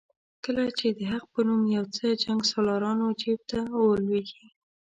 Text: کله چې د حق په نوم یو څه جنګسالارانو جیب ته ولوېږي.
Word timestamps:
کله 0.43 0.63
چې 0.77 0.87
د 0.97 0.99
حق 1.11 1.25
په 1.33 1.41
نوم 1.47 1.61
یو 1.77 1.85
څه 1.95 2.05
جنګسالارانو 2.23 3.05
جیب 3.21 3.39
ته 3.51 3.59
ولوېږي. 3.85 4.45